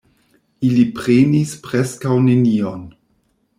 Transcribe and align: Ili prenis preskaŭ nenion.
Ili 0.69 0.85
prenis 0.99 1.53
preskaŭ 1.67 2.17
nenion. 2.31 2.85